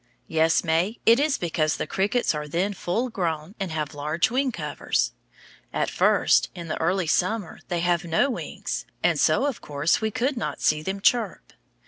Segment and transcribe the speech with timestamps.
[0.27, 4.51] Yes, May, it is because the crickets are then full grown, and have large wing
[4.51, 5.11] covers.
[5.71, 10.09] At first, in the early summer, they have no wings, and so of course, we
[10.09, 11.53] could not see them chirp.